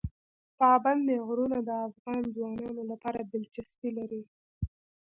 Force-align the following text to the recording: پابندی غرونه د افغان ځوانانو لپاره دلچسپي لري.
پابندی 0.59 1.17
غرونه 1.27 1.59
د 1.63 1.69
افغان 1.87 2.21
ځوانانو 2.35 2.81
لپاره 2.91 3.19
دلچسپي 3.31 3.89
لري. 3.97 4.23